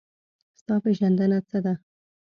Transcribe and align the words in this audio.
ستا 0.59 0.75
پېژندنه 0.83 1.39
څه 1.49 1.57
ده؟ 1.65 1.73